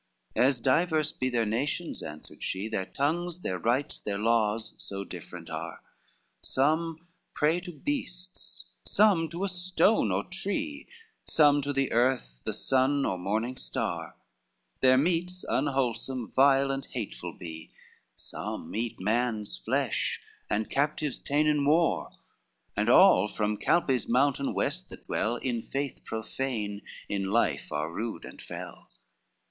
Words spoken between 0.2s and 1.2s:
XXVIII "As diverse